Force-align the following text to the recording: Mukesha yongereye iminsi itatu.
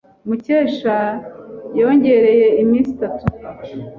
Mukesha 0.27 0.95
yongereye 1.79 2.47
iminsi 2.63 2.89
itatu. 2.95 3.23